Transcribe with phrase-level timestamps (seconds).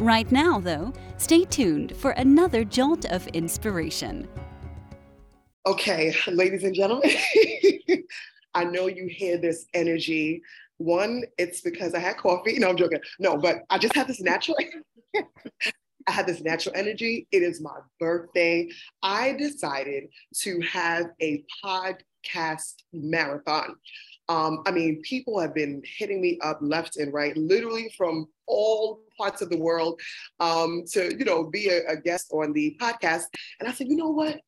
[0.00, 4.26] Right now, though, stay tuned for another jolt of inspiration.
[5.66, 7.10] Okay, ladies and gentlemen,
[8.54, 10.40] I know you hear this energy.
[10.78, 12.58] One, it's because I had coffee.
[12.58, 13.00] No, I'm joking.
[13.18, 14.56] No, but I just have this natural.
[15.14, 17.26] I have this natural energy.
[17.30, 18.70] It is my birthday.
[19.02, 20.04] I decided
[20.38, 23.76] to have a podcast marathon.
[24.30, 29.00] Um, I mean, people have been hitting me up left and right, literally from all
[29.18, 30.00] parts of the world,
[30.38, 33.24] um, to you know be a, a guest on the podcast.
[33.58, 34.40] And I said, you know what?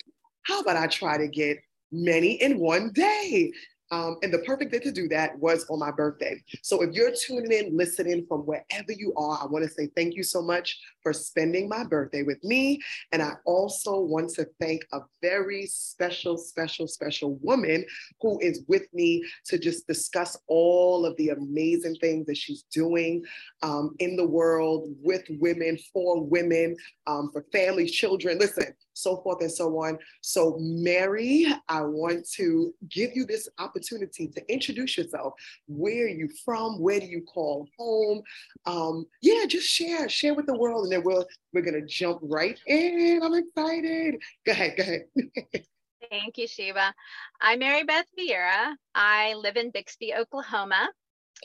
[0.45, 1.59] How about I try to get
[1.91, 3.53] many in one day?
[3.93, 6.43] Um, and the perfect day to do that was on my birthday.
[6.63, 10.15] So if you're tuning in, listening from wherever you are, I want to say thank
[10.15, 12.81] you so much for spending my birthday with me.
[13.13, 17.85] And I also want to thank a very special, special, special woman
[18.23, 23.23] who is with me to just discuss all of the amazing things that she's doing
[23.63, 28.39] um, in the world with women, for women, um, for families, children.
[28.39, 29.99] Listen, so forth and so on.
[30.21, 35.35] So, Mary, I want to give you this opportunity to introduce yourself.
[35.67, 36.81] Where are you from?
[36.81, 38.23] Where do you call home?
[38.67, 42.59] Um, yeah, just share, share with the world, and then we'll we're gonna jump right
[42.67, 43.21] in.
[43.23, 44.17] I'm excited.
[44.45, 45.05] Go ahead, go ahead.
[46.11, 46.93] Thank you, Sheba.
[47.41, 48.75] I'm Mary Beth Vieira.
[48.95, 50.91] I live in Bixby, Oklahoma.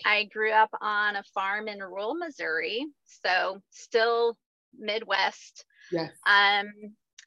[0.05, 4.37] I grew up on a farm in rural Missouri, so still
[4.77, 5.65] Midwest.
[5.91, 6.11] Yes.
[6.25, 6.67] Um,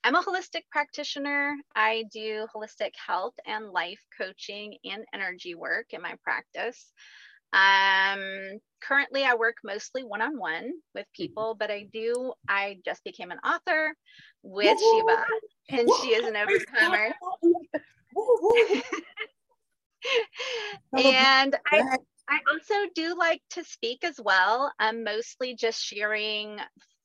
[0.03, 1.55] I'm a holistic practitioner.
[1.75, 6.93] I do holistic health and life coaching and energy work in my practice.
[7.53, 11.23] Um, currently, I work mostly one on one with mm-hmm.
[11.23, 13.95] people, but I do, I just became an author
[14.43, 15.25] with Sheba,
[15.71, 17.13] and she is an overcomer.
[20.97, 21.99] and I,
[22.31, 24.73] I also do like to speak as well.
[24.79, 26.61] I'm mostly just sharing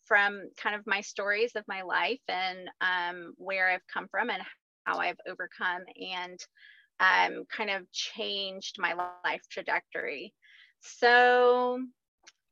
[0.05, 4.43] from kind of my stories of my life and um, where I've come from and
[4.83, 5.81] how I've overcome
[6.13, 6.39] and
[6.99, 8.93] um, kind of changed my
[9.23, 10.31] life trajectory.
[10.81, 11.81] So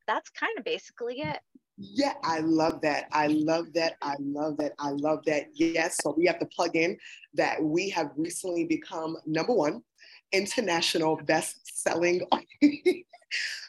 [0.08, 1.40] that's kind of basically it.
[1.78, 3.06] Yeah, I love that.
[3.12, 3.98] I love that.
[4.02, 4.74] I love that.
[4.80, 5.48] I love that.
[5.54, 5.98] Yes.
[6.02, 6.98] So we have to plug in
[7.36, 9.84] that we have recently become number one
[10.34, 12.22] international best selling.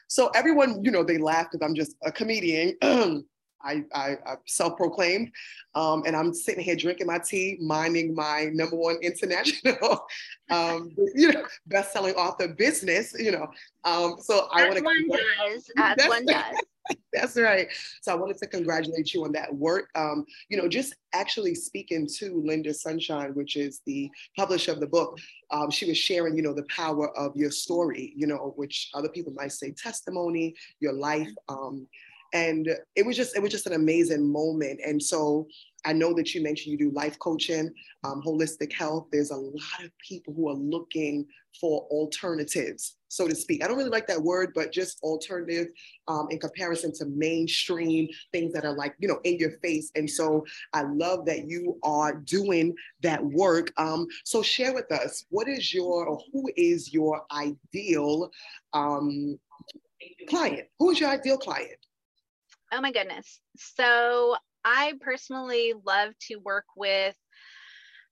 [0.08, 2.76] so everyone, you know, they laugh because I'm just a comedian.
[3.64, 5.30] I, I, I self-proclaimed,
[5.74, 10.06] um, and I'm sitting here drinking my tea, minding my number one international,
[10.50, 13.14] um, you know, best-selling author business.
[13.18, 13.46] You know,
[13.84, 14.84] um, so I want to.
[14.84, 15.70] One does.
[15.76, 16.56] As one does.
[17.12, 17.68] That's right.
[18.02, 19.88] So I wanted to congratulate you on that work.
[19.94, 24.86] Um, you know, just actually speaking to Linda Sunshine, which is the publisher of the
[24.86, 25.18] book,
[25.50, 29.08] um, she was sharing, you know, the power of your story, you know, which other
[29.08, 31.30] people might say testimony, your life.
[31.48, 31.86] Um,
[32.34, 34.80] and it was just it was just an amazing moment.
[34.84, 35.46] And so
[35.86, 37.72] i know that you mentioned you do life coaching
[38.02, 39.06] um, holistic health.
[39.12, 41.26] There's a lot of people who are looking
[41.60, 43.62] for alternatives so to speak.
[43.62, 45.68] I don't really like that word but just alternative
[46.08, 49.90] um, in comparison to mainstream things that are like you know in your face.
[49.94, 53.72] And so i love that you are doing that work.
[53.76, 58.30] Um, so share with us what is your or who is your ideal
[58.72, 59.38] um,
[60.28, 60.66] client?
[60.78, 61.78] Who is your ideal client
[62.74, 63.40] Oh my goodness.
[63.56, 67.14] So I personally love to work with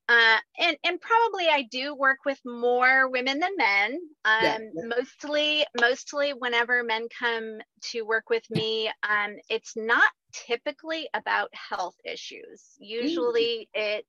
[0.08, 3.98] uh, and and probably I do work with more women than men.
[4.24, 4.82] Um, yeah, yeah.
[4.84, 7.58] Mostly, mostly whenever men come
[7.92, 12.62] to work with me, um, it's not typically about health issues.
[12.78, 13.96] Usually, mm-hmm.
[13.96, 14.06] it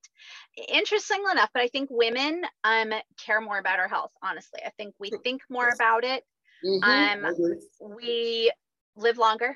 [0.68, 2.91] interestingly enough, but I think women um
[3.23, 4.11] care more about our health.
[4.23, 6.23] Honestly, I think we think more about it.
[6.66, 7.26] Mm-hmm.
[7.26, 8.52] Um, we
[8.96, 9.55] live longer.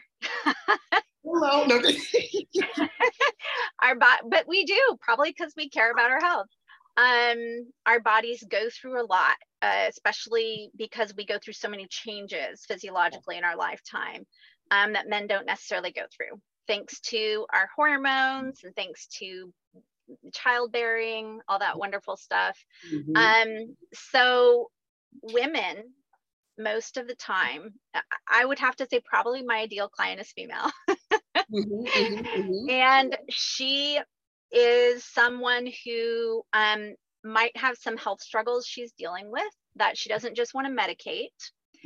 [1.23, 1.65] Hello.
[1.67, 1.81] No.
[3.83, 6.47] our body, but we do probably because we care about our health.
[6.95, 11.85] Um, our bodies go through a lot, uh, especially because we go through so many
[11.89, 14.25] changes physiologically in our lifetime
[14.71, 19.53] um, that men don't necessarily go through, thanks to our hormones and thanks to
[20.33, 22.57] childbearing, all that wonderful stuff.
[22.91, 23.15] Mm-hmm.
[23.15, 24.69] Um, so
[25.21, 25.83] women
[26.57, 27.73] most of the time
[28.29, 32.69] i would have to say probably my ideal client is female mm-hmm, mm-hmm, mm-hmm.
[32.69, 33.99] and she
[34.51, 36.93] is someone who um,
[37.23, 39.43] might have some health struggles she's dealing with
[39.75, 41.29] that she doesn't just want to medicate.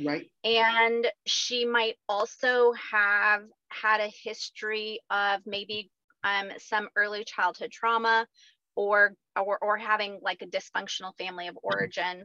[0.04, 0.26] Right.
[0.44, 5.90] And she might also have had a history of maybe
[6.24, 8.26] um, some early childhood trauma
[8.74, 12.24] or, or, or having like a dysfunctional family of origin.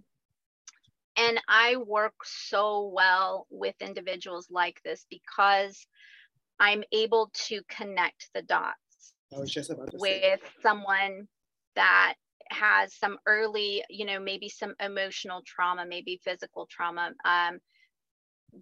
[1.17, 5.85] And I work so well with individuals like this because
[6.59, 9.13] I'm able to connect the dots
[9.93, 11.27] with someone
[11.75, 12.15] that
[12.49, 17.59] has some early, you know, maybe some emotional trauma, maybe physical trauma, um,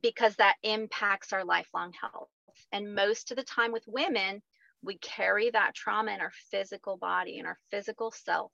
[0.01, 2.29] because that impacts our lifelong health.
[2.71, 4.41] And most of the time with women,
[4.81, 8.51] we carry that trauma in our physical body, in our physical self.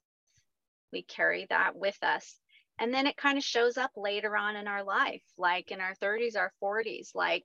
[0.92, 2.38] We carry that with us.
[2.78, 5.94] And then it kind of shows up later on in our life, like in our
[6.02, 7.44] 30s, our 40s, like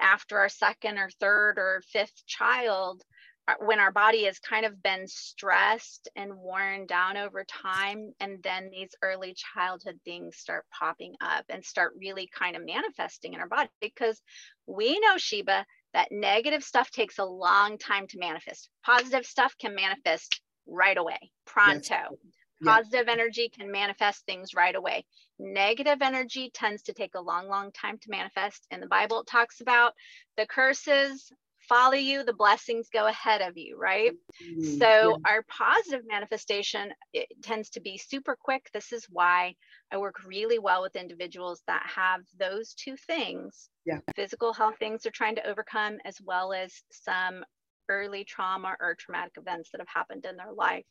[0.00, 3.02] after our second or third or fifth child,
[3.48, 8.40] uh, when our body has kind of been stressed and worn down over time and
[8.44, 13.40] then these early childhood things start popping up and start really kind of manifesting in
[13.40, 14.22] our body because
[14.66, 19.74] we know sheba that negative stuff takes a long time to manifest positive stuff can
[19.74, 22.41] manifest right away pronto yes.
[22.64, 25.04] Positive energy can manifest things right away
[25.38, 29.26] negative energy tends to take a long long time to manifest in the bible it
[29.26, 29.92] talks about
[30.36, 31.32] the curses
[31.68, 34.12] follow you, the blessings go ahead of you, right?
[34.42, 34.78] Mm-hmm.
[34.78, 35.16] So yeah.
[35.24, 38.68] our positive manifestation it tends to be super quick.
[38.72, 39.54] This is why
[39.92, 43.68] I work really well with individuals that have those two things.
[43.84, 43.98] Yeah.
[44.16, 47.44] Physical health things they're trying to overcome as well as some
[47.88, 50.84] early trauma or traumatic events that have happened in their life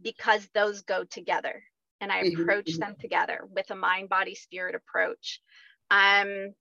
[0.00, 1.62] because those go together
[2.00, 2.42] and I mm-hmm.
[2.42, 2.80] approach mm-hmm.
[2.80, 5.40] them together with a mind body spirit approach.
[5.90, 6.54] Um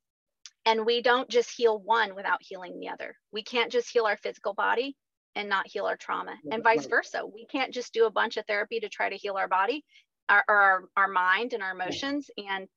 [0.66, 3.16] and we don't just heal one without healing the other.
[3.32, 4.96] We can't just heal our physical body
[5.36, 7.24] and not heal our trauma, and vice versa.
[7.26, 9.84] We can't just do a bunch of therapy to try to heal our body,
[10.30, 12.68] our, our, our mind, and our emotions, and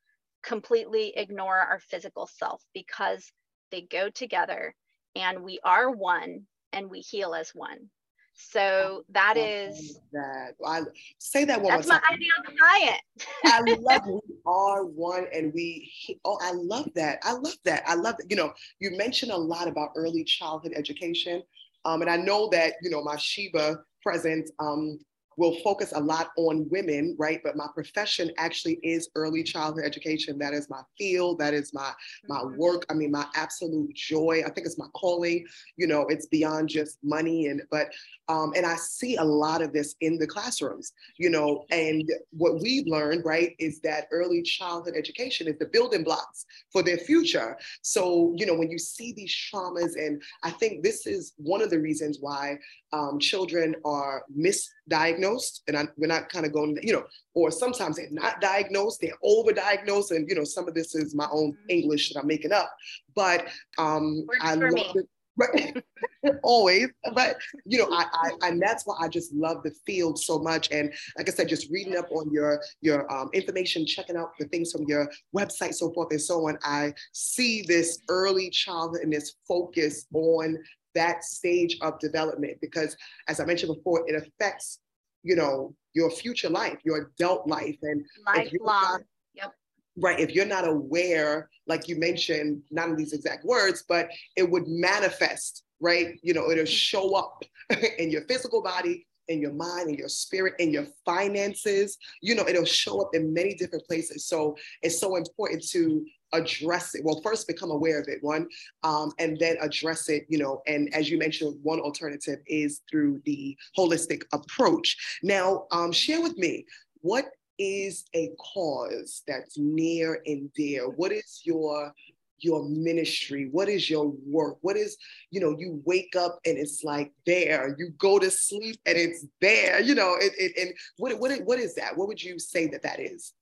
[0.43, 3.31] completely ignore our physical self because
[3.71, 4.75] they go together
[5.15, 7.91] and we are one and we heal as one.
[8.37, 10.55] So that is that.
[10.65, 10.83] I
[11.19, 11.75] say that one.
[11.75, 13.01] That's my ideal client.
[13.45, 15.91] I love we are one, and we.
[16.25, 17.19] Oh, I love that.
[17.23, 17.83] I love that.
[17.87, 18.31] I love that.
[18.31, 21.43] You know, you mentioned a lot about early childhood education,
[21.87, 24.99] um, and I know that you know my Sheba presence um,
[25.37, 27.41] will focus a lot on women, right?
[27.45, 30.39] But my profession actually is early childhood education.
[30.39, 31.39] That is my field.
[31.39, 31.93] That is my
[32.29, 32.57] my mm-hmm.
[32.57, 32.87] work.
[32.91, 34.43] I mean, my absolute joy.
[34.45, 35.45] I think it's my calling.
[35.77, 37.47] You know, it's beyond just money.
[37.47, 37.89] And but
[38.29, 40.93] um, and I see a lot of this in the classrooms.
[41.19, 46.05] You know, and what we've learned, right, is that early childhood education is the building
[46.05, 47.57] blocks for their future.
[47.83, 51.71] So you know, when you see these traumas, and I think this is one of
[51.71, 52.59] the reasons why
[52.93, 55.26] um, children are misdiagnosed,
[55.69, 59.13] and I, we're not kind of going, you know, or sometimes they're not diagnosed, they're
[59.25, 61.71] overdiagnosed, and you know, some of this is my own mm-hmm.
[61.71, 62.71] English that I'm making up,
[63.15, 63.47] but
[63.79, 65.09] um, I love it.
[65.39, 65.85] Right.
[66.43, 67.37] always but
[67.67, 68.07] you know I,
[68.41, 71.49] I and that's why i just love the field so much and like i said
[71.49, 75.75] just reading up on your your um, information checking out the things from your website
[75.75, 80.57] so forth and so on i see this early childhood and this focus on
[80.95, 82.97] that stage of development because
[83.29, 84.81] as i mentioned before it affects
[85.27, 87.77] you know your future life your adult life.
[87.83, 89.03] And lifelong
[89.35, 89.53] yep.
[89.99, 94.49] Right if you're not aware like you mentioned not in these exact words but it
[94.49, 96.19] would manifest right?
[96.23, 96.91] You know it'll mm-hmm.
[96.93, 97.43] show up
[97.99, 101.99] in your physical body in your mind in your spirit in your finances.
[102.23, 104.27] You know it'll show up in many different places.
[104.27, 107.05] So it's so important to address it.
[107.05, 108.49] Well first become aware of it one
[108.83, 113.21] um, and then address it you know and as you mentioned one alternative is through
[113.25, 115.19] the holistic approach.
[115.23, 116.67] Now um, share with me
[117.01, 117.27] what
[117.59, 120.89] is a cause that's near and dear?
[120.89, 121.93] What is your
[122.39, 123.49] your ministry?
[123.51, 124.59] What is your work?
[124.61, 124.97] What is
[125.31, 127.75] you know you wake up and it's like there.
[127.79, 131.59] You go to sleep and it's there you know it, it, and what, what, what
[131.59, 131.97] is that?
[131.97, 133.33] What would you say that that is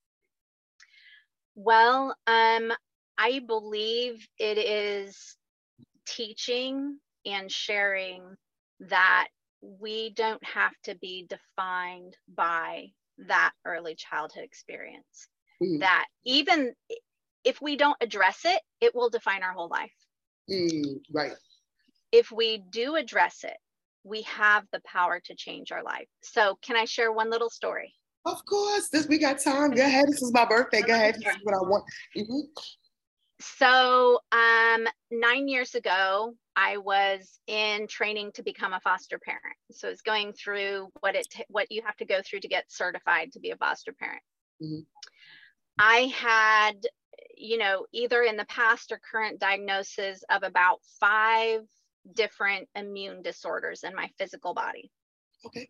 [1.54, 2.72] well, um,
[3.18, 5.36] I believe it is
[6.06, 8.22] teaching and sharing
[8.80, 9.28] that
[9.60, 12.86] we don't have to be defined by
[13.28, 15.28] that early childhood experience.
[15.62, 15.80] Mm.
[15.80, 16.72] That even
[17.44, 19.92] if we don't address it, it will define our whole life.
[20.50, 21.32] Mm, right.
[22.12, 23.56] If we do address it,
[24.02, 26.08] we have the power to change our life.
[26.22, 27.94] So, can I share one little story?
[28.26, 29.72] Of course, this we got time.
[29.72, 30.06] Go ahead.
[30.08, 30.82] This is my birthday.
[30.82, 31.16] Go ahead.
[31.16, 31.84] This is what I want.
[32.16, 32.40] Mm-hmm.
[33.40, 39.56] so um, nine years ago, I was in training to become a foster parent.
[39.72, 43.32] So it's going through what it what you have to go through to get certified
[43.32, 44.22] to be a foster parent.
[44.62, 44.80] Mm-hmm.
[45.78, 46.86] I had,
[47.36, 51.62] you know, either in the past or current diagnosis of about five
[52.14, 54.90] different immune disorders in my physical body.
[55.44, 55.68] Okay.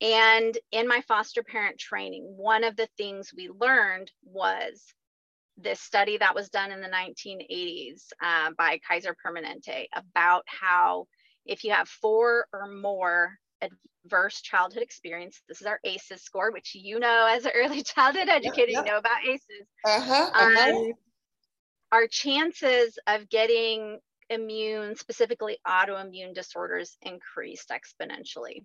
[0.00, 4.82] And in my foster parent training, one of the things we learned was
[5.56, 11.06] this study that was done in the 1980s uh, by Kaiser Permanente about how
[11.46, 16.74] if you have four or more adverse childhood experience, this is our ACEs score, which
[16.74, 19.66] you know as an early childhood educator, you know about ACEs.
[19.84, 20.70] Uh-huh, uh-huh.
[20.70, 20.92] Um,
[21.92, 23.98] our chances of getting
[24.28, 28.64] immune, specifically autoimmune disorders, increased exponentially.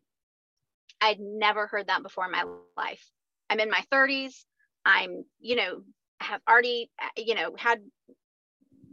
[1.02, 2.46] I'd never heard that before in my
[2.78, 3.04] life.
[3.50, 4.46] I'm in my 30s.
[4.86, 5.82] I'm, you know,
[6.22, 7.82] have already, you know, had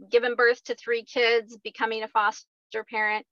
[0.09, 3.25] given birth to three kids, becoming a foster parent.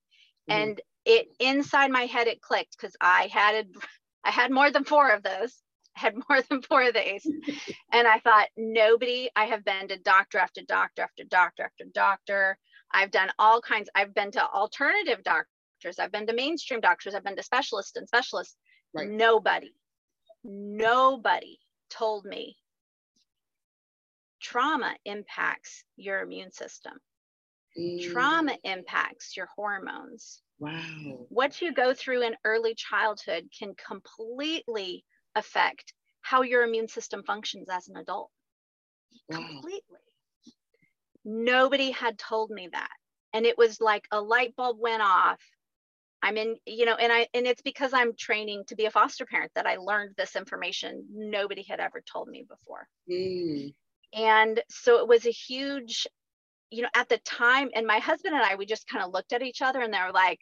[0.50, 0.62] Mm-hmm.
[0.62, 3.68] And it inside my head it clicked because I had
[4.24, 5.56] I had more than four of those.
[5.96, 7.26] I had more than four of these.
[7.94, 12.58] and I thought, nobody, I have been to doctor after doctor after doctor after doctor.
[12.92, 17.24] I've done all kinds, I've been to alternative doctors, I've been to mainstream doctors, I've
[17.24, 18.56] been to specialists and specialists.
[18.98, 19.10] Right.
[19.10, 19.74] Nobody,
[20.44, 22.58] nobody told me
[24.42, 26.94] trauma impacts your immune system.
[27.78, 28.12] Mm.
[28.12, 30.42] Trauma impacts your hormones.
[30.60, 31.26] Wow.
[31.30, 35.04] What you go through in early childhood can completely
[35.36, 38.32] affect how your immune system functions as an adult.
[39.30, 39.38] Wow.
[39.38, 40.00] Completely.
[41.24, 42.90] Nobody had told me that.
[43.34, 45.40] And it was like a light bulb went off.
[46.28, 49.26] I'm in, you know, and I and it's because I'm training to be a foster
[49.26, 52.86] parent that I learned this information nobody had ever told me before.
[53.10, 53.74] Mm.
[54.14, 56.06] And so it was a huge,
[56.70, 59.32] you know, at the time, and my husband and I, we just kind of looked
[59.32, 60.40] at each other and they were like,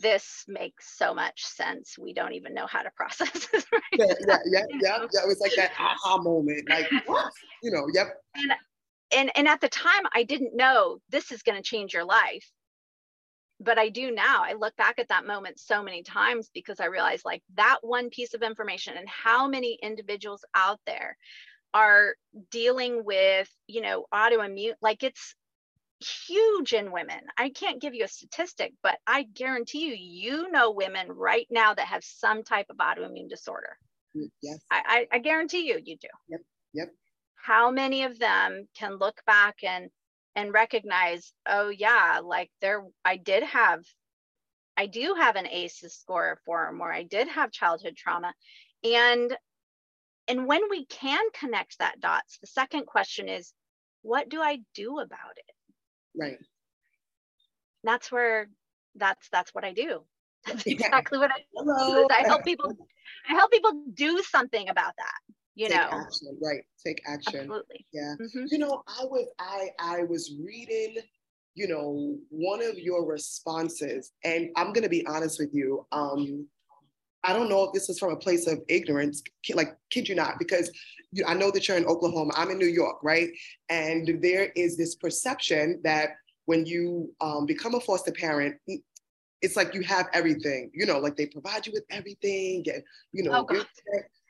[0.00, 1.98] this makes so much sense.
[1.98, 3.66] We don't even know how to process this.
[3.70, 5.22] Right yeah, yeah, yeah, yeah, yeah.
[5.22, 6.66] It was like that aha moment.
[6.66, 7.30] Like, what?
[7.62, 8.16] You know, yep.
[8.36, 8.52] And,
[9.14, 12.50] and and at the time I didn't know this is going to change your life.
[13.62, 14.42] But I do now.
[14.44, 18.10] I look back at that moment so many times because I realized like that one
[18.10, 21.16] piece of information and how many individuals out there
[21.74, 22.14] are
[22.50, 25.34] dealing with, you know, autoimmune, like it's
[26.26, 27.20] huge in women.
[27.38, 31.74] I can't give you a statistic, but I guarantee you, you know women right now
[31.74, 33.78] that have some type of autoimmune disorder.
[34.16, 34.58] Mm, yes.
[34.70, 36.08] I, I, I guarantee you, you do.
[36.28, 36.40] Yep.
[36.74, 36.88] Yep.
[37.36, 39.90] How many of them can look back and
[40.34, 43.84] and recognize, oh yeah, like there, I did have,
[44.76, 46.92] I do have an ACEs score of four or more.
[46.92, 48.32] I did have childhood trauma,
[48.84, 49.36] and
[50.28, 53.52] and when we can connect that dots, the second question is,
[54.02, 55.54] what do I do about it?
[56.14, 56.38] Right.
[57.84, 58.48] That's where
[58.94, 60.04] that's that's what I do.
[60.46, 62.08] That's exactly what I do.
[62.10, 62.72] I help people
[63.28, 65.34] I help people do something about that.
[65.54, 66.62] You Take know, action, right?
[66.84, 67.40] Take action.
[67.40, 67.86] Absolutely.
[67.92, 68.14] Yeah.
[68.20, 68.44] Mm-hmm.
[68.50, 70.96] You know, I was I I was reading
[71.54, 76.46] you know one of your responses and i'm going to be honest with you um
[77.24, 79.22] I don't know if this is from a place of ignorance,
[79.54, 80.70] like kid you not, because
[81.12, 82.32] you, I know that you're in Oklahoma.
[82.36, 83.30] I'm in New York, right?
[83.68, 86.10] And there is this perception that
[86.46, 88.56] when you um, become a foster parent,
[89.40, 90.70] it's like you have everything.
[90.74, 92.82] You know, like they provide you with everything, and
[93.12, 93.46] you know.
[93.48, 93.64] Oh,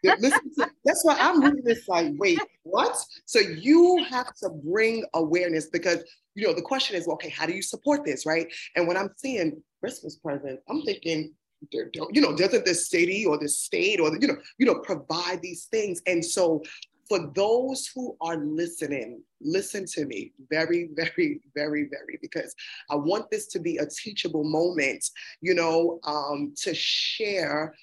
[0.05, 2.97] to, that's why I'm reading this like, wait, what?
[3.27, 6.03] So you have to bring awareness because
[6.35, 8.47] you know the question is, well, okay, how do you support this, right?
[8.77, 11.35] And when I'm seeing Christmas present, I'm thinking
[11.71, 15.41] you know, doesn't the city or the state or the, you know, you know, provide
[15.43, 16.03] these things?
[16.07, 16.63] And so
[17.09, 22.55] for those who are listening, listen to me very, very, very, very, because
[22.91, 25.05] I want this to be a teachable moment,
[25.41, 27.75] you know, um, to share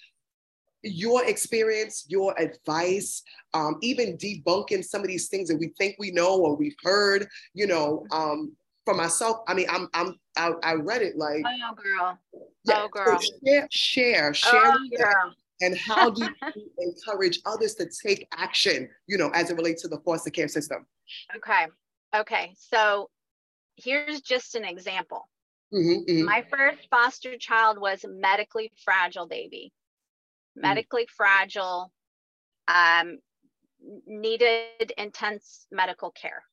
[0.83, 6.11] your experience, your advice, um, even debunking some of these things that we think we
[6.11, 8.55] know or we've heard, you know, um,
[8.85, 12.17] for myself, I mean, I'm, I'm, I, I read it like, oh girl,
[12.63, 15.33] yeah, oh girl, so share, share, share, oh, girl.
[15.61, 19.87] and how do you encourage others to take action, you know, as it relates to
[19.87, 20.85] the foster care system?
[21.35, 21.67] Okay,
[22.15, 23.09] okay, so
[23.75, 25.29] here's just an example.
[25.73, 26.25] Mm-hmm, mm-hmm.
[26.25, 29.71] My first foster child was a medically fragile baby.
[30.61, 31.15] Medically mm-hmm.
[31.15, 31.91] fragile,
[32.67, 33.19] um,
[34.05, 36.43] needed intense medical care.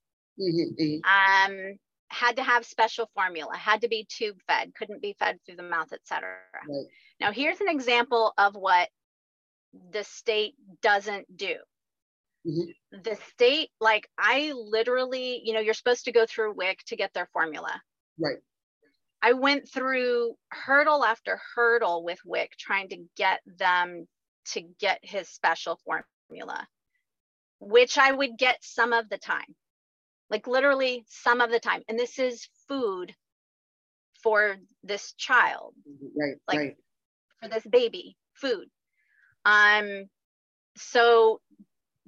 [0.41, 1.01] Mm-hmm.
[1.05, 5.57] Um, had to have special formula, had to be tube fed, couldn't be fed through
[5.57, 6.37] the mouth, etc.
[6.69, 6.87] Right.
[7.21, 8.89] Now, here's an example of what
[9.93, 11.57] the state doesn't do.
[12.47, 13.03] mm-hmm.
[13.03, 17.13] the state like i literally you know you're supposed to go through WIC to get
[17.13, 17.81] their formula
[18.19, 18.39] right
[19.23, 24.07] i went through hurdle after hurdle with WIC trying to get them
[24.47, 26.67] to get his special formula
[27.61, 29.55] which i would get some of the time.
[30.29, 31.83] Like literally some of the time.
[31.89, 33.15] And this is food
[34.23, 35.75] for this child.
[36.17, 36.77] Right like right.
[37.41, 38.67] for this baby food.
[39.45, 40.07] Um
[40.77, 41.41] so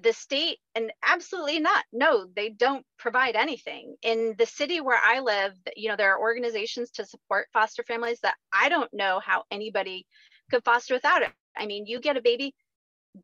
[0.01, 1.85] the state and absolutely not.
[1.93, 3.97] No they don't provide anything.
[4.03, 8.21] In the city where i live you know there are organizations to support foster families
[8.23, 10.07] that i don't know how anybody
[10.51, 11.31] could foster without it.
[11.57, 12.55] I mean you get a baby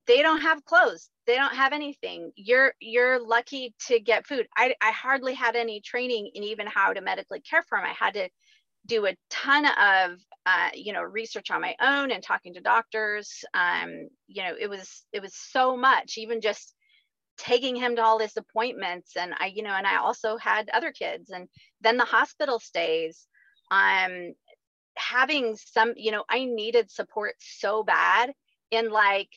[0.06, 2.32] they don't have clothes they don't have anything.
[2.36, 4.46] You're you're lucky to get food.
[4.56, 7.94] I, I hardly had any training in even how to medically care for him i
[7.98, 8.28] had to
[8.86, 13.44] do a ton of uh, you know research on my own and talking to doctors.
[13.54, 16.74] Um, you know it was it was so much even just
[17.36, 19.16] taking him to all his appointments.
[19.16, 21.30] And i you know and i also had other kids.
[21.30, 21.48] And
[21.80, 23.26] then the hospital stays.
[23.70, 24.34] Um
[24.96, 28.32] having some you know i needed support so bad
[28.70, 29.28] in like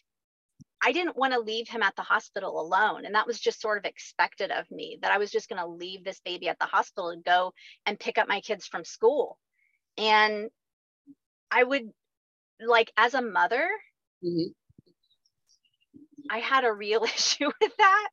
[0.82, 3.06] I didn't want to leave him at the hospital alone.
[3.06, 5.68] And that was just sort of expected of me that I was just going to
[5.68, 7.54] leave this baby at the hospital and go
[7.86, 9.40] and pick up my kids from school.
[9.98, 10.50] And
[11.50, 11.90] I would,
[12.60, 13.68] like, as a mother,
[14.24, 14.52] mm-hmm.
[16.30, 18.10] I had a real issue with that.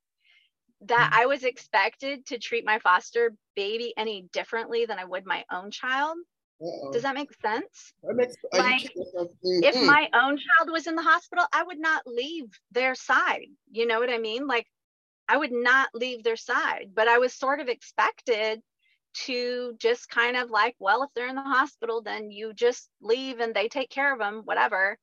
[0.87, 1.23] That mm-hmm.
[1.23, 5.71] I was expected to treat my foster baby any differently than I would my own
[5.71, 6.17] child.
[6.63, 6.93] Uh-oh.
[6.93, 7.93] Does that make sense?
[8.03, 8.91] That makes, like,
[9.43, 13.49] if my own child was in the hospital, I would not leave their side.
[13.71, 14.47] You know what I mean?
[14.47, 14.67] Like,
[15.29, 18.61] I would not leave their side, but I was sort of expected
[19.25, 23.41] to just kind of like, well, if they're in the hospital, then you just leave
[23.41, 24.99] and they take care of them, whatever.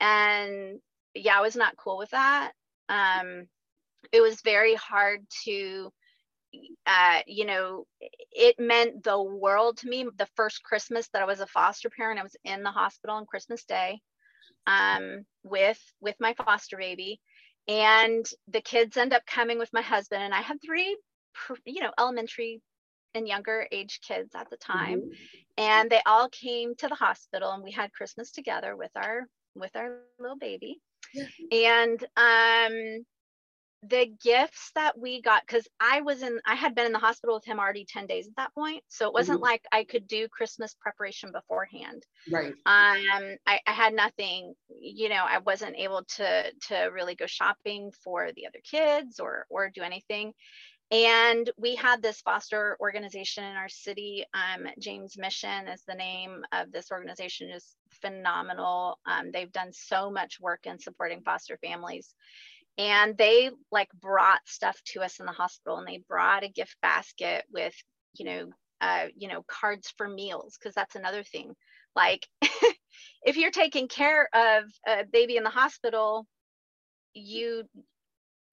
[0.00, 0.80] And
[1.14, 2.52] yeah, I was not cool with that.
[2.88, 3.46] Um,
[4.12, 5.92] it was very hard to
[6.86, 7.86] uh, you know,
[8.32, 10.06] it meant the world to me.
[10.16, 13.26] The first Christmas that I was a foster parent, I was in the hospital on
[13.26, 14.00] Christmas Day
[14.66, 17.20] um, with with my foster baby,
[17.68, 20.96] and the kids end up coming with my husband, and I had three,
[21.64, 22.62] you know, elementary
[23.14, 25.12] and younger age kids at the time, mm-hmm.
[25.58, 29.74] and they all came to the hospital, and we had Christmas together with our with
[29.76, 30.80] our little baby,
[31.12, 31.26] yeah.
[31.52, 33.04] and um
[33.88, 37.34] the gifts that we got because i was in i had been in the hospital
[37.34, 39.44] with him already 10 days at that point so it wasn't mm-hmm.
[39.44, 42.04] like i could do christmas preparation beforehand.
[42.30, 42.52] Right.
[42.66, 47.92] Um I, I had nothing you know i wasn't able to to really go shopping
[48.02, 50.32] for the other kids or or do anything.
[50.90, 56.44] And we had this foster organization in our city um, james mission is the name
[56.52, 58.98] of this organization is phenomenal.
[59.06, 62.14] Um, they've done so much work in supporting foster families
[62.78, 66.76] and they like brought stuff to us in the hospital and they brought a gift
[66.82, 67.74] basket with
[68.14, 68.46] you know
[68.80, 71.54] uh, you know cards for meals because that's another thing.
[71.96, 72.26] Like
[73.22, 76.26] if you're taking care of a baby in the hospital
[77.14, 77.64] you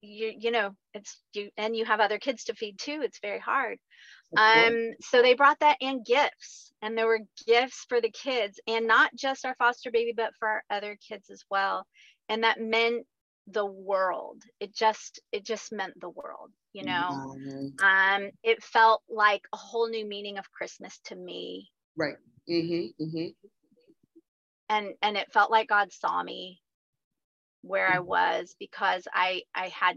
[0.00, 3.40] you you know it's you and you have other kids to feed too it's very
[3.40, 3.78] hard.
[4.36, 8.86] Um so they brought that and gifts and there were gifts for the kids and
[8.86, 11.86] not just our foster baby but for our other kids as well.
[12.28, 13.04] And that meant
[13.46, 14.42] the world.
[14.60, 17.34] It just it just meant the world you know?
[17.36, 17.84] Mm-hmm.
[17.84, 21.70] um it felt like a whole new meaning of christmas to me.
[21.96, 22.16] Right.
[22.50, 23.26] Mm-hmm, mm-hmm.
[24.68, 26.60] and and it felt like god saw me
[27.62, 28.08] where i mm-hmm.
[28.08, 29.96] was because i i had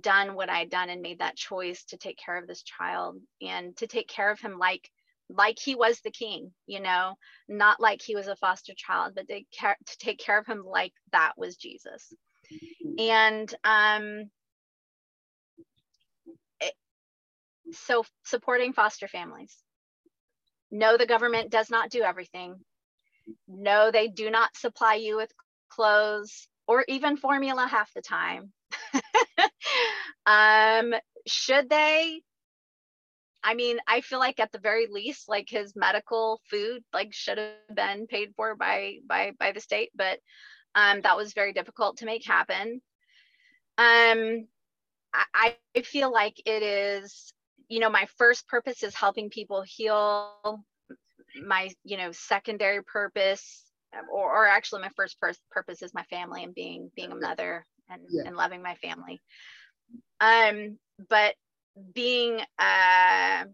[0.00, 3.76] done what i'd done and made that choice to take care of this child and
[3.76, 4.88] to take care of him like
[5.28, 7.14] like he was the king you know?
[7.48, 10.64] Not like he was a foster child but to, care, to take care of him
[10.64, 12.10] like that was jesus
[12.98, 14.30] and um,
[16.60, 16.74] it,
[17.72, 19.56] so supporting foster families.
[20.70, 22.56] No, the government does not do everything.
[23.46, 25.32] No, they do not supply you with
[25.68, 28.52] clothes or even formula half the time.
[30.26, 30.94] um,
[31.26, 32.22] should they?
[33.42, 37.38] I mean, I feel like at the very least, like his medical food, like should
[37.38, 40.18] have been paid for by by by the state, but
[40.74, 42.80] um, that was very difficult to make happen.
[43.78, 44.46] Um,
[45.12, 47.32] I, I feel like it is,
[47.68, 50.64] you know, my first purpose is helping people heal.
[51.46, 53.64] My, you know, secondary purpose,
[54.12, 57.66] or, or actually my first pur- purpose is my family and being being a mother
[57.88, 58.22] and, yeah.
[58.26, 59.20] and loving my family.
[60.20, 61.34] Um, but
[61.92, 63.44] being uh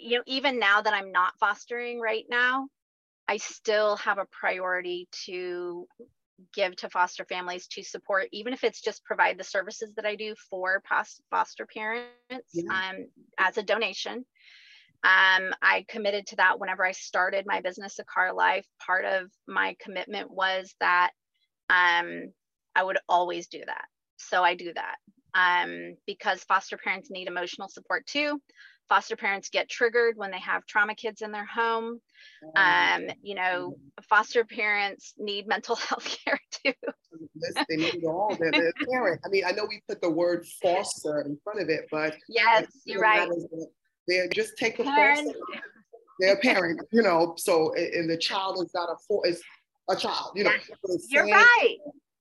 [0.00, 2.68] you know even now that i'm not fostering right now
[3.28, 5.86] I still have a priority to
[6.52, 10.16] give to foster families to support, even if it's just provide the services that I
[10.16, 10.82] do for
[11.30, 12.90] foster parents yeah.
[12.90, 13.06] um,
[13.38, 14.24] as a donation.
[15.04, 18.66] Um, I committed to that whenever I started my business, Akara Life.
[18.84, 21.10] Part of my commitment was that
[21.68, 22.32] um,
[22.74, 23.84] I would always do that.
[24.16, 24.96] So I do that
[25.34, 28.40] um, because foster parents need emotional support too.
[28.88, 32.00] Foster parents get triggered when they have trauma kids in their home.
[32.56, 33.76] Um, you know,
[34.08, 36.72] foster parents need mental health care too.
[37.68, 38.36] they need all.
[38.38, 39.20] They're, they're parent.
[39.24, 42.66] I mean, I know we put the word foster in front of it, but yes,
[42.84, 43.28] you're right.
[44.06, 45.32] They're just take the foster.
[46.20, 47.34] They're a parent, you know.
[47.38, 49.42] So and the child is not a for is
[49.90, 50.52] a child, you know.
[51.08, 51.76] You're right.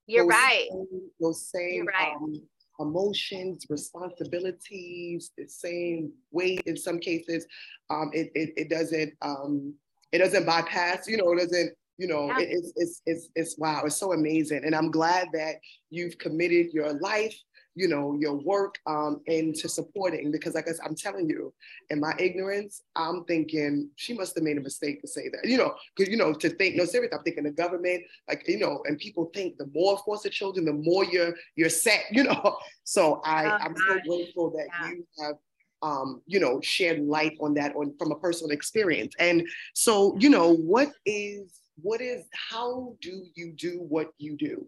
[0.08, 0.68] You're those right.
[0.72, 2.14] Same, those same right.
[2.16, 2.42] um,
[2.80, 7.46] emotions, responsibilities, the same weight in some cases.
[7.90, 9.76] Um, it, it, it doesn't um,
[10.12, 12.40] it doesn't bypass, you know, it doesn't, you know, yeah.
[12.40, 14.64] it, it's, it's, it's, it's wow, it's so amazing.
[14.64, 15.56] And I'm glad that
[15.90, 17.36] you've committed your life,
[17.76, 21.54] you know, your work um, into supporting because like I, I'm telling you,
[21.90, 25.58] in my ignorance, I'm thinking she must have made a mistake to say that, you
[25.58, 28.84] know, because, you know, to think, no, seriously, I'm thinking the government, like, you know,
[28.86, 32.58] and people think the more foster children, the more you're, you're set, you know?
[32.84, 34.90] So I, oh, I'm so grateful that yeah.
[34.90, 35.36] you have
[35.82, 39.14] um, you know, shed light on that on from a personal experience.
[39.20, 44.66] And so, you know, what is what is how do you do what you do?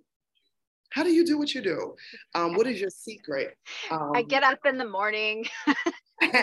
[0.91, 1.95] How do you do what you do?
[2.33, 3.57] Um, what is your secret?
[3.91, 5.45] Um, I get up in the morning.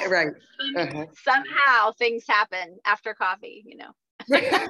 [0.08, 0.28] right.
[0.76, 1.06] Uh-huh.
[1.24, 3.92] Somehow things happen after coffee, you know.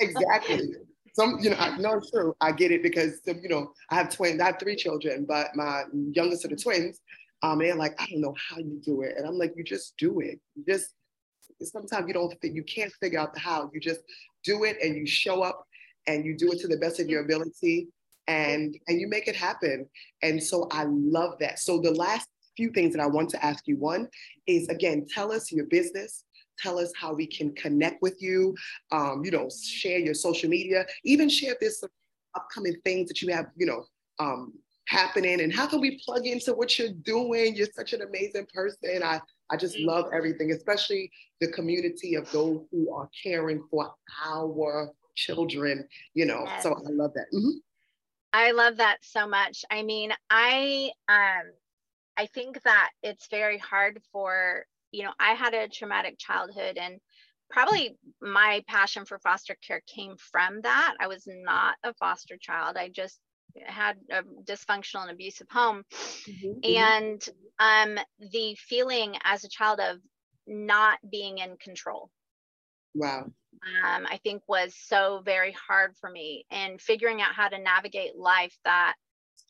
[0.00, 0.74] exactly.
[1.14, 2.34] Some, you know, I, no, it's true.
[2.40, 4.40] I get it because, you know, I have twins.
[4.40, 7.00] I have three children, but my youngest of the twins,
[7.42, 9.14] um, they're like, I don't know how you do it.
[9.16, 10.40] And I'm like, you just do it.
[10.54, 10.94] You just
[11.62, 13.70] sometimes you don't you can't figure out the how.
[13.72, 14.00] You just
[14.44, 15.66] do it and you show up
[16.08, 17.88] and you do it to the best of your ability
[18.26, 19.86] and and you make it happen.
[20.22, 21.60] And so I love that.
[21.60, 24.08] So the last few things that I want to ask you one
[24.46, 26.24] is again, tell us your business.
[26.58, 28.56] Tell us how we can connect with you.
[28.90, 31.84] Um, you know, share your social media, even share this
[32.34, 33.84] upcoming things that you have, you know,
[34.18, 34.52] um,
[34.88, 39.02] happening and how can we plug into what you're doing you're such an amazing person
[39.04, 43.92] i i just love everything especially the community of those who are caring for
[44.24, 46.62] our children you know yes.
[46.62, 47.26] so i love that.
[47.34, 47.58] Mm-hmm.
[48.32, 49.64] i love that so much.
[49.70, 51.50] I mean i um
[52.16, 57.00] i think that it's very hard for you know i had a traumatic childhood and
[57.50, 60.94] probably my passion for foster care came from that.
[61.00, 62.76] I was not a foster child.
[62.76, 63.18] I just
[63.64, 65.82] had a dysfunctional and abusive home.
[66.28, 66.76] Mm-hmm, mm-hmm.
[66.76, 67.28] and
[67.58, 69.96] um, the feeling as a child of
[70.46, 72.10] not being in control.
[72.94, 73.32] Wow
[73.84, 78.16] um, i think was so very hard for me and figuring out how to navigate
[78.16, 78.94] life that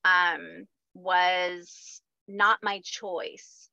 [0.05, 3.69] um, was not my choice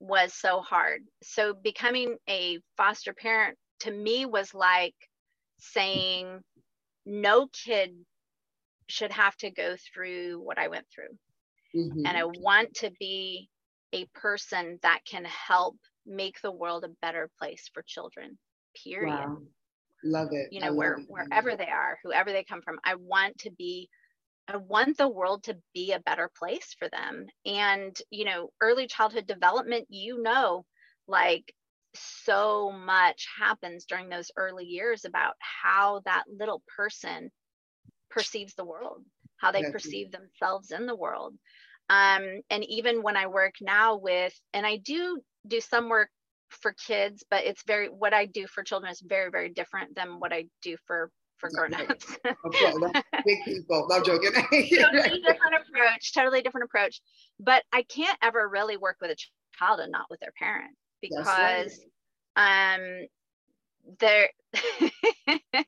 [0.00, 4.94] was so hard so becoming a foster parent to me was like
[5.58, 6.40] saying
[7.04, 7.94] no kid
[8.88, 11.16] should have to go through what I went through.
[11.74, 12.06] Mm-hmm.
[12.06, 13.48] And I want to be
[13.92, 18.38] a person that can help make the world a better place for children,
[18.84, 19.14] period.
[19.14, 19.38] Wow.
[20.04, 20.52] Love it.
[20.52, 23.88] You know, where, wherever they are, whoever they come from, I want to be,
[24.46, 27.26] I want the world to be a better place for them.
[27.44, 30.64] And, you know, early childhood development, you know,
[31.06, 31.52] like
[31.94, 37.30] so much happens during those early years about how that little person
[38.10, 39.02] perceives the world,
[39.38, 41.34] how they perceive themselves in the world.
[41.90, 46.10] Um, and even when I work now with, and I do do some work
[46.48, 50.18] for kids, but it's very, what I do for children is very, very different than
[50.18, 52.16] what I do for for grown-ups.
[52.46, 52.72] okay,
[53.24, 53.88] big people.
[53.92, 54.32] I'm joking.
[54.32, 56.12] totally different approach.
[56.12, 57.00] Totally different approach.
[57.38, 59.16] But I can't ever really work with a
[59.56, 61.26] child and not with their parent because
[62.36, 62.74] right.
[62.74, 63.06] um
[64.00, 64.28] they're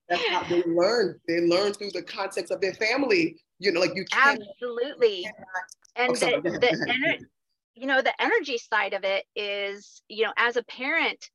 [0.08, 1.18] that's how they learn.
[1.28, 3.36] They learn through the context of their family.
[3.58, 5.26] You know, like you can't absolutely.
[5.96, 7.18] and oh, the, the ener-
[7.74, 11.30] you know, the energy side of it is, you know, as a parent,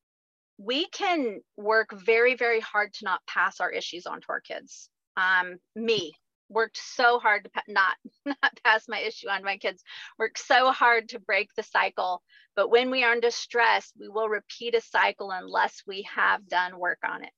[0.57, 4.89] we can work very, very hard to not pass our issues on to our kids.
[5.17, 6.13] Um, me,
[6.49, 7.95] worked so hard to not
[8.25, 9.83] not pass my issue on my kids
[10.19, 12.21] worked so hard to break the cycle
[12.55, 16.77] but when we are under stress we will repeat a cycle unless we have done
[16.79, 17.31] work on it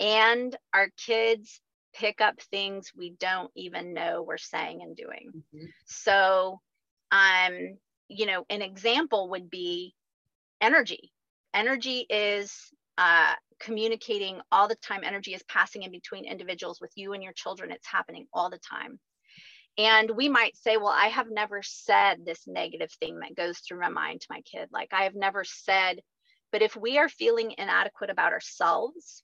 [0.00, 1.60] and our kids
[1.94, 5.66] pick up things we don't even know we're saying and doing mm-hmm.
[5.86, 6.60] so
[7.12, 7.76] um
[8.08, 9.94] you know an example would be
[10.60, 11.12] energy
[11.54, 15.02] energy is uh, communicating all the time.
[15.04, 17.70] Energy is passing in between individuals with you and your children.
[17.72, 18.98] It's happening all the time.
[19.76, 23.80] And we might say, well, I have never said this negative thing that goes through
[23.80, 24.68] my mind to my kid.
[24.72, 26.00] Like I have never said,
[26.50, 29.22] but if we are feeling inadequate about ourselves,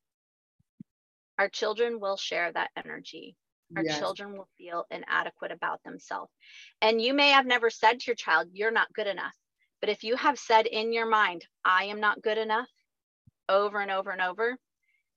[1.39, 3.37] our children will share that energy.
[3.77, 3.99] Our yes.
[3.99, 6.33] children will feel inadequate about themselves.
[6.81, 9.35] And you may have never said to your child, you're not good enough.
[9.81, 12.69] But if you have said in your mind, I am not good enough,
[13.49, 14.57] over and over and over,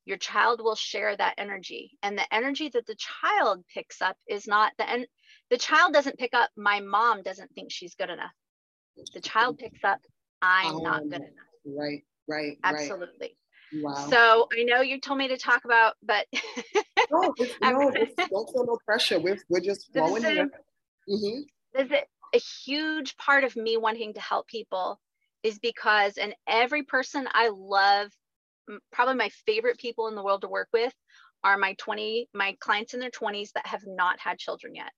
[0.05, 1.97] your child will share that energy.
[2.01, 5.07] And the energy that the child picks up is not the end.
[5.49, 8.31] the child doesn't pick up, my mom doesn't think she's good enough.
[9.13, 9.99] The child picks up,
[10.41, 11.31] I'm um, not good enough.
[11.65, 12.57] Right, right.
[12.63, 13.37] Absolutely.
[13.73, 13.83] Right.
[13.83, 14.07] Wow.
[14.09, 16.25] So I know you told me to talk about, but
[17.11, 17.91] no, no,
[18.29, 19.19] don't feel no pressure.
[19.19, 20.49] We're, we're just flowing here.
[21.09, 21.79] Mm-hmm.
[21.79, 24.99] Is it a huge part of me wanting to help people
[25.43, 28.11] is because, and every person I love,
[28.91, 30.93] probably my favorite people in the world to work with
[31.43, 34.91] are my 20, my clients in their 20s that have not had children yet.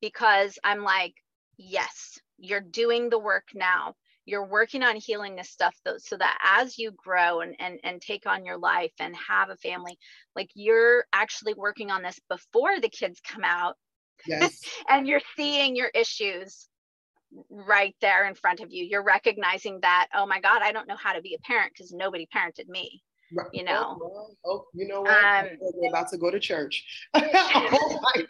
[0.00, 1.14] Because I'm like,
[1.56, 3.94] yes, you're doing the work now
[4.26, 8.00] you're working on healing this stuff though so that as you grow and, and and
[8.00, 9.98] take on your life and have a family
[10.36, 13.76] like you're actually working on this before the kids come out
[14.26, 14.60] yes.
[14.88, 16.68] and you're seeing your issues
[17.48, 20.96] right there in front of you you're recognizing that oh my god i don't know
[20.96, 23.00] how to be a parent because nobody parented me
[23.32, 23.46] right.
[23.52, 28.00] you know oh, oh, you know what um, we're about to go to church oh
[28.02, 28.26] my,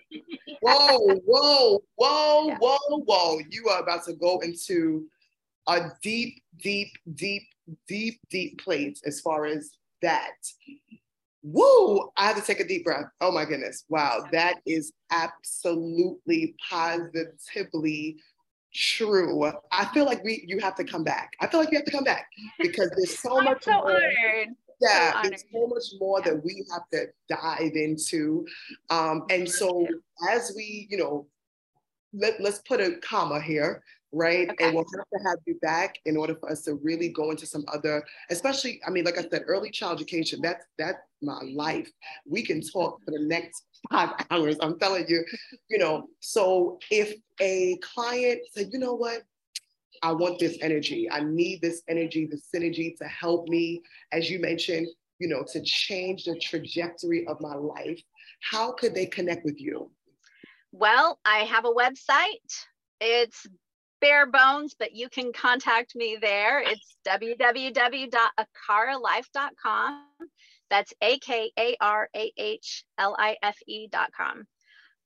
[0.61, 2.59] whoa whoa whoa yeah.
[2.61, 5.07] whoa whoa you are about to go into
[5.66, 7.42] a deep, deep, deep,
[7.87, 9.70] deep, deep place as far as
[10.03, 10.33] that.
[11.42, 12.11] Woo!
[12.16, 13.07] I have to take a deep breath.
[13.20, 13.85] Oh my goodness.
[13.88, 14.27] Wow.
[14.33, 18.16] That is absolutely positively
[18.75, 19.51] true.
[19.73, 21.33] I feel like we you have to come back.
[21.40, 22.27] I feel like you have to come back
[22.59, 23.90] because there's so much so more.
[23.90, 24.49] Honored.
[24.81, 28.46] Yeah, so there's so much more that we have to dive into.
[28.88, 29.87] Um, and so
[30.31, 31.27] as we, you know,
[32.14, 34.51] let, let's put a comma here right?
[34.51, 34.64] Okay.
[34.64, 37.46] And we'll have to have you back in order for us to really go into
[37.46, 41.90] some other, especially, I mean, like I said, early child education, that's that's my life.
[42.27, 44.57] We can talk for the next five hours.
[44.61, 45.25] I'm telling you,
[45.68, 46.09] you know.
[46.20, 49.23] So if a client said, you know what,
[50.03, 54.40] I want this energy, I need this energy, the synergy to help me, as you
[54.40, 58.01] mentioned, you know, to change the trajectory of my life,
[58.40, 59.90] how could they connect with you?
[60.73, 62.64] Well, I have a website.
[63.01, 63.46] It's
[64.01, 66.61] bare bones, but you can contact me there.
[66.61, 70.07] It's www.akaralife.com.
[70.71, 74.47] That's A K A R A H L I F E.com.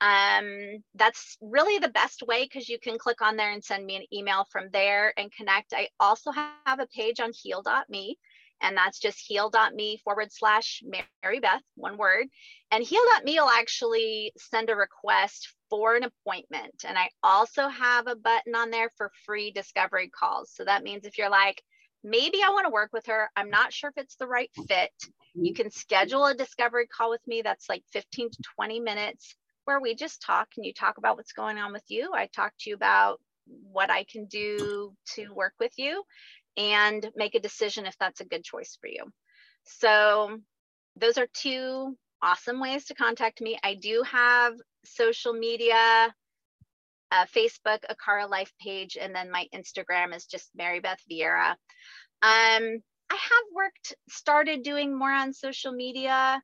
[0.01, 3.97] Um, that's really the best way because you can click on there and send me
[3.97, 5.73] an email from there and connect.
[5.73, 8.19] I also have a page on heal.me
[8.61, 12.27] and that's just heal.me forward slash Mary Beth, one word.
[12.71, 16.85] And heal.me will actually send a request for an appointment.
[16.87, 20.53] And I also have a button on there for free discovery calls.
[20.55, 21.61] So that means if you're like,
[22.05, 24.93] maybe I want to work with her, I'm not sure if it's the right fit,
[25.35, 29.35] you can schedule a discovery call with me that's like 15 to 20 minutes
[29.65, 32.13] where we just talk and you talk about what's going on with you.
[32.15, 33.21] I talk to you about
[33.73, 36.05] what I can do to work with you
[36.57, 39.11] and make a decision if that's a good choice for you.
[39.65, 40.39] So
[40.95, 43.59] those are two awesome ways to contact me.
[43.65, 46.15] I do have social media,
[47.11, 51.51] uh, Facebook, Akara Life page, and then my Instagram is just Mary Beth Vieira.
[52.23, 56.41] Um, I have worked, started doing more on social media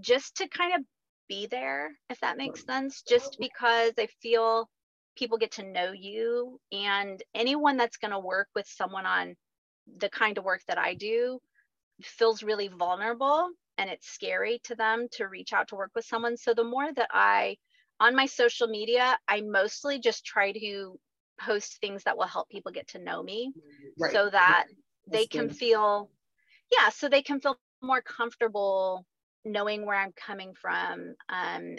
[0.00, 0.82] just to kind of
[1.28, 4.68] be there, if that makes sense, just because I feel
[5.16, 9.34] people get to know you and anyone that's going to work with someone on
[9.98, 11.38] the kind of work that I do
[12.02, 16.36] feels really vulnerable and it's scary to them to reach out to work with someone.
[16.36, 17.56] So the more that I,
[18.02, 20.98] on my social media, I mostly just try to
[21.40, 23.52] post things that will help people get to know me
[23.96, 24.12] right.
[24.12, 24.64] so that
[25.06, 25.56] they can good.
[25.56, 26.10] feel,
[26.76, 29.06] yeah, so they can feel more comfortable
[29.44, 31.14] knowing where I'm coming from.
[31.28, 31.76] Um,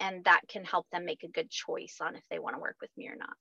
[0.00, 2.76] and that can help them make a good choice on if they want to work
[2.80, 3.36] with me or not.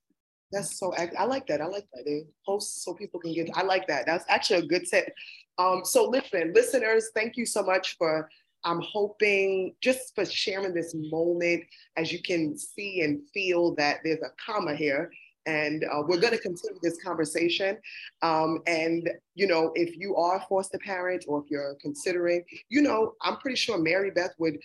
[0.51, 1.61] That's so, I like that.
[1.61, 2.03] I like that.
[2.05, 4.05] They post so people can get, I like that.
[4.05, 5.13] That's actually a good tip.
[5.57, 8.29] Um, so listen, listeners, thank you so much for,
[8.63, 11.63] I'm hoping just for sharing this moment
[11.97, 15.11] as you can see and feel that there's a comma here
[15.45, 17.77] and uh, we're going to continue this conversation.
[18.21, 22.81] Um, and you know, if you are forced to parent or if you're considering, you
[22.81, 24.59] know, I'm pretty sure Mary Beth would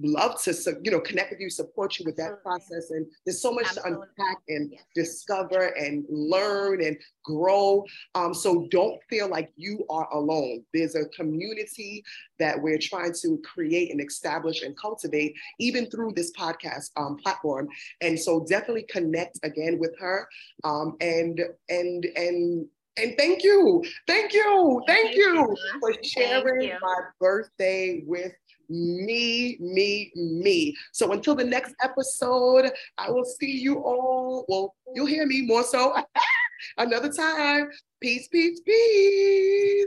[0.00, 2.90] love to you know connect with you support you with that process.
[2.90, 3.92] And there's so much Absolutely.
[3.92, 4.82] to unpack and yes.
[4.94, 7.84] discover and learn and grow.
[8.14, 10.64] Um, so don't feel like you are alone.
[10.72, 12.04] There's a community
[12.38, 17.68] that we're trying to create and establish and cultivate even through this podcast um, platform.
[18.00, 20.28] And so definitely connect again with her.
[20.64, 22.66] Um, and and and
[22.98, 26.76] and thank you, thank you, thank, thank you, you for sharing you.
[26.82, 28.32] my birthday with
[28.68, 30.76] me, me, me.
[30.92, 34.44] So until the next episode, I will see you all.
[34.48, 35.94] Well, you'll hear me more so
[36.78, 37.70] another time.
[38.00, 39.86] Peace, peace, peace.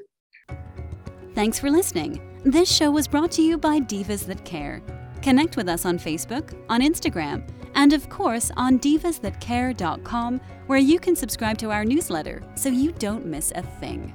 [1.33, 2.21] Thanks for listening.
[2.43, 4.81] This show was brought to you by Divas That Care.
[5.21, 11.15] Connect with us on Facebook, on Instagram, and of course on divasthatcare.com, where you can
[11.15, 14.13] subscribe to our newsletter so you don't miss a thing.